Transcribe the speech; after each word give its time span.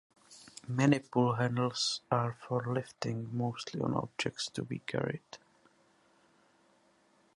Many 0.67 0.97
pull 0.97 1.35
handles 1.35 2.01
are 2.09 2.33
for 2.33 2.63
lifting, 2.73 3.29
mostly 3.37 3.81
on 3.81 3.93
objects 3.93 4.47
to 4.49 4.63
be 4.63 4.79
carried. 4.79 5.21